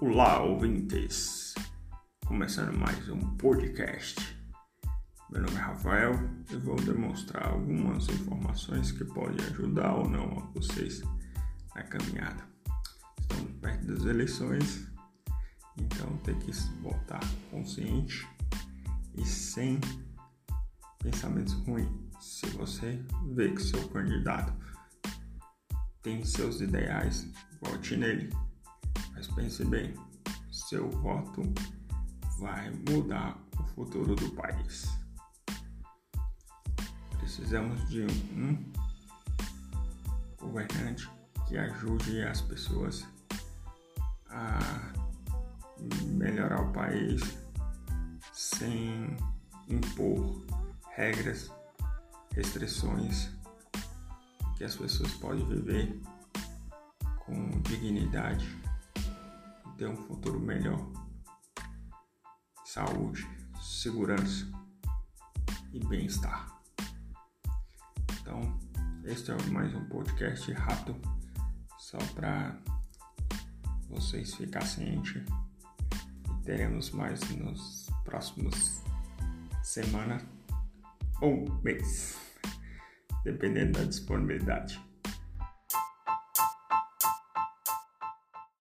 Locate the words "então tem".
15.76-16.38